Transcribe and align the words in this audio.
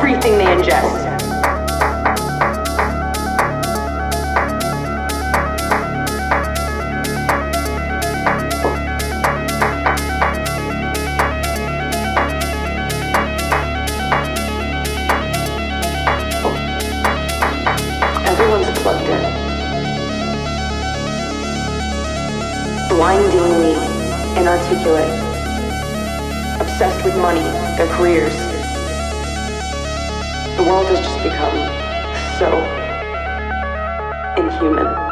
everything 0.00 0.38
they 0.38 0.46
ingest. 0.46 1.10
blindingly 22.88 23.74
inarticulate, 24.38 25.10
obsessed 26.60 27.04
with 27.04 27.16
money, 27.16 27.40
their 27.76 27.88
careers 27.96 28.49
the 30.60 30.66
world 30.66 30.86
has 30.88 31.00
just 31.00 31.22
become 31.22 31.56
so 32.38 32.50
inhuman. 34.36 35.09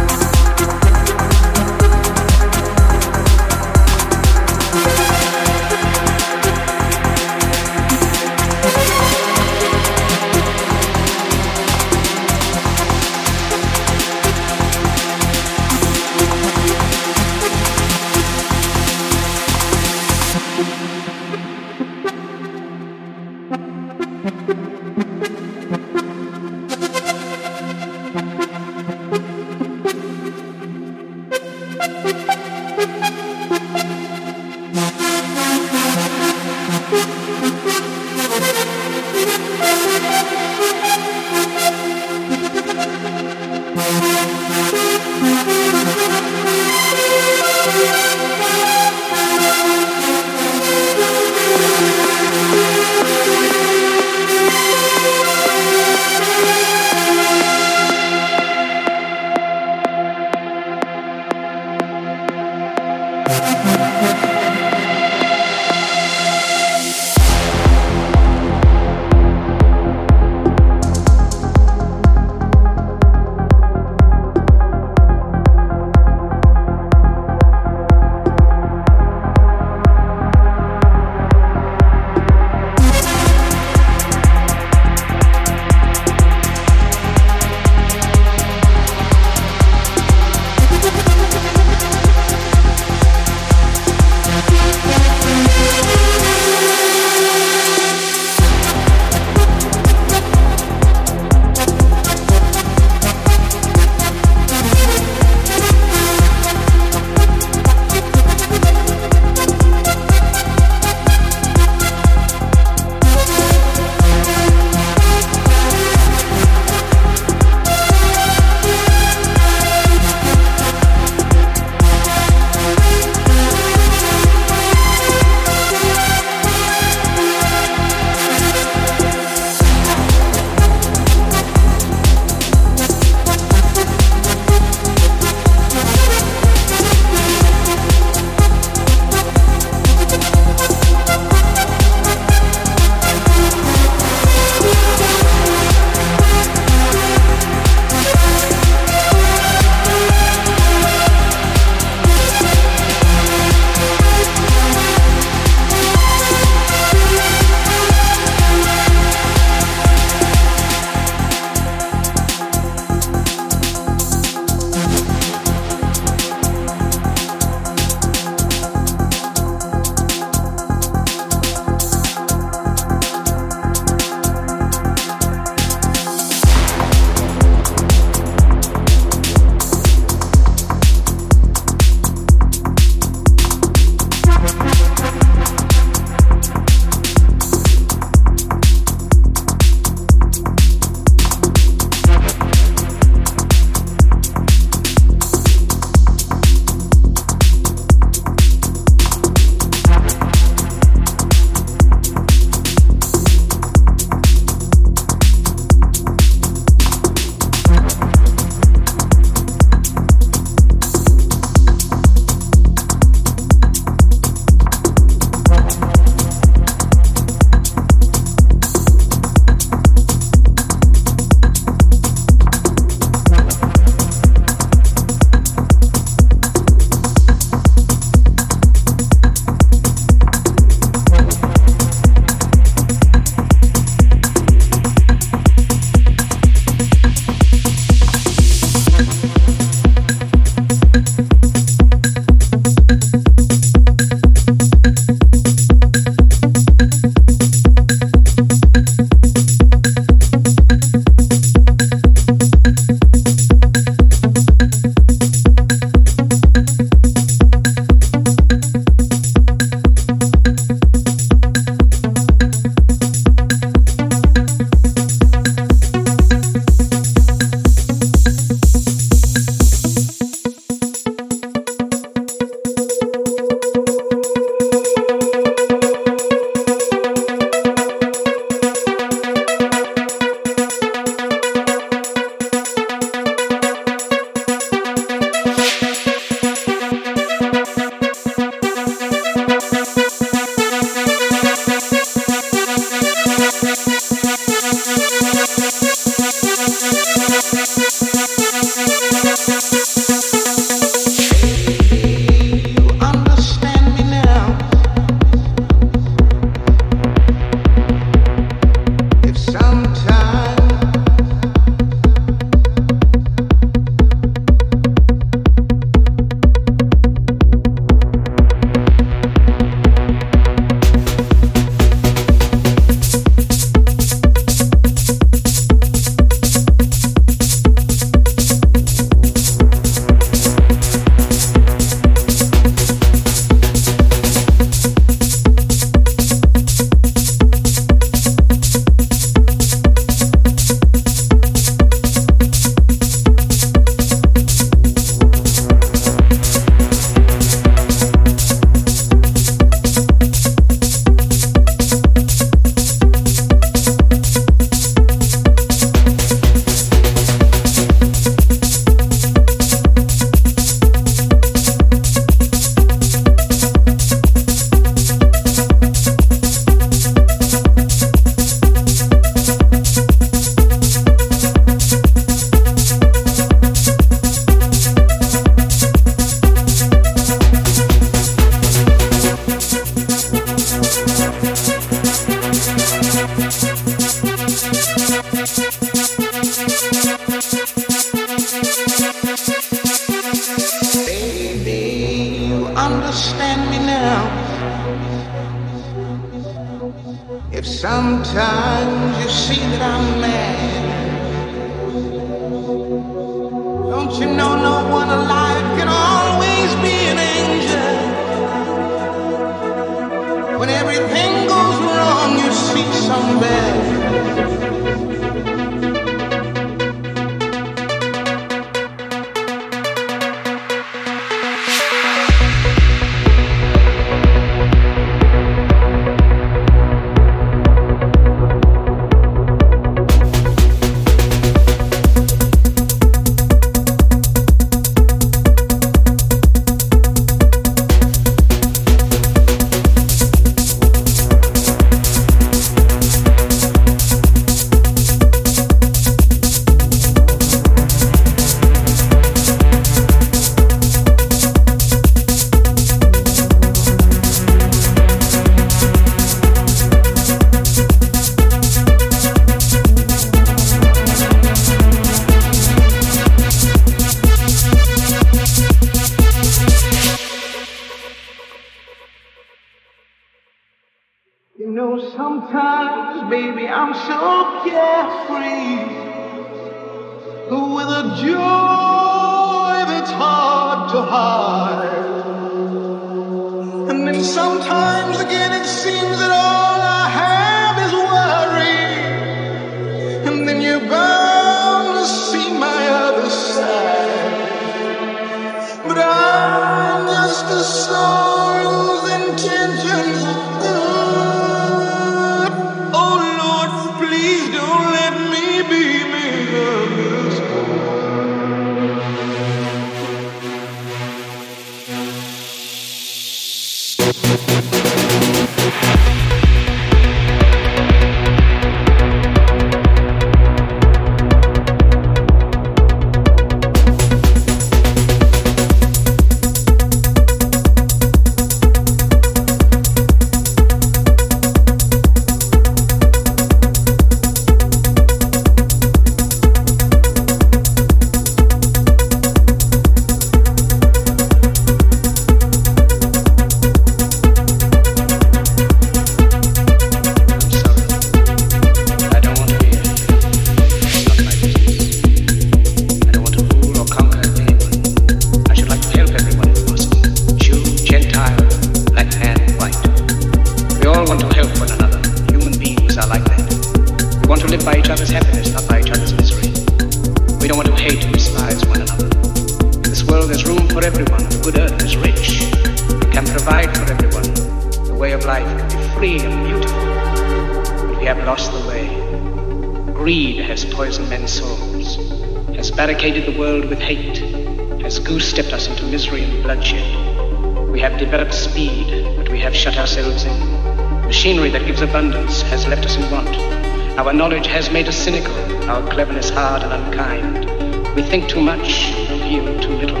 think 598.18 598.30
too 598.30 598.40
much, 598.40 598.94
feel 599.22 599.44
too 599.60 599.74
little. 599.74 600.00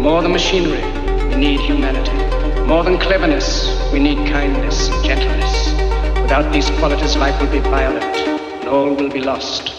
More 0.00 0.22
than 0.22 0.32
machinery, 0.32 0.82
we 1.28 1.34
need 1.34 1.60
humanity. 1.60 2.16
More 2.64 2.82
than 2.82 2.98
cleverness, 2.98 3.92
we 3.92 3.98
need 3.98 4.16
kindness 4.30 4.88
and 4.88 5.04
gentleness. 5.04 5.72
Without 6.22 6.50
these 6.52 6.70
qualities, 6.78 7.16
life 7.18 7.38
will 7.40 7.50
be 7.50 7.58
violent, 7.58 8.04
and 8.04 8.68
all 8.68 8.94
will 8.94 9.10
be 9.10 9.20
lost. 9.20 9.73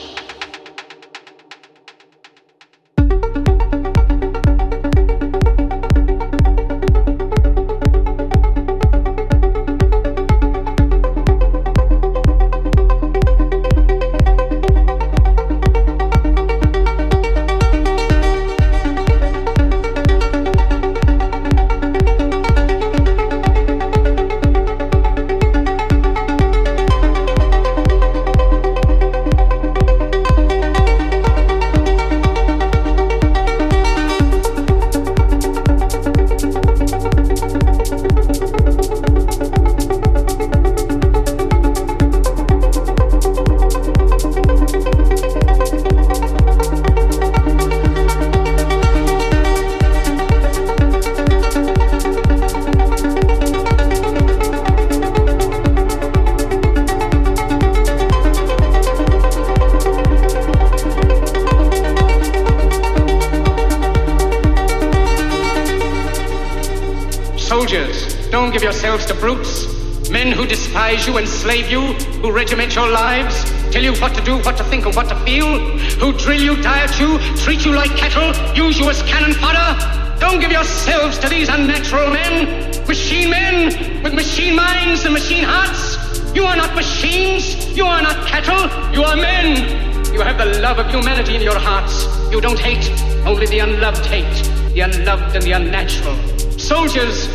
who 76.05 76.13
drill 76.19 76.39
you, 76.39 76.61
diet 76.61 76.99
you, 76.99 77.17
treat 77.37 77.65
you 77.65 77.73
like 77.73 77.89
cattle, 77.97 78.29
use 78.55 78.77
you 78.77 78.87
as 78.87 79.01
cannon 79.03 79.33
fodder. 79.33 79.73
Don't 80.19 80.39
give 80.39 80.51
yourselves 80.51 81.17
to 81.17 81.27
these 81.27 81.49
unnatural 81.49 82.11
men, 82.11 82.45
machine 82.87 83.31
men 83.31 84.03
with 84.03 84.13
machine 84.13 84.55
minds 84.55 85.03
and 85.05 85.13
machine 85.15 85.43
hearts. 85.43 85.97
You 86.35 86.43
are 86.43 86.55
not 86.55 86.75
machines, 86.75 87.75
you 87.75 87.85
are 87.85 88.03
not 88.03 88.27
cattle, 88.27 88.63
you 88.93 89.01
are 89.03 89.15
men. 89.15 90.13
You 90.13 90.21
have 90.21 90.37
the 90.37 90.59
love 90.59 90.77
of 90.77 90.91
humanity 90.91 91.37
in 91.37 91.41
your 91.41 91.57
hearts. 91.57 92.05
You 92.31 92.39
don't 92.39 92.59
hate, 92.59 92.87
only 93.25 93.47
the 93.47 93.59
unloved 93.59 94.05
hate, 94.05 94.37
the 94.75 94.81
unloved 94.81 95.35
and 95.35 95.43
the 95.43 95.53
unnatural. 95.53 96.15
Soldiers, 96.59 97.35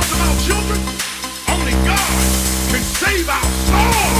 souls 0.00 0.12
of 0.12 0.20
our 0.20 0.36
children. 0.46 0.80
Only 1.48 1.72
God 1.86 1.98
can 2.70 2.82
save 2.82 3.28
our 3.28 3.44
souls. 3.44 4.19